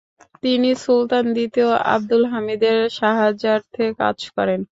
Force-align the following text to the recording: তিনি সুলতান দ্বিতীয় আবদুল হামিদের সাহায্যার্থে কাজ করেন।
তিনি 0.43 0.69
সুলতান 0.83 1.25
দ্বিতীয় 1.35 1.69
আবদুল 1.93 2.23
হামিদের 2.31 2.77
সাহায্যার্থে 2.99 3.85
কাজ 4.01 4.17
করেন। 4.35 4.59